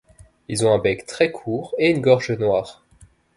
[0.47, 2.83] Ils ont un bec très court et une gorge noire.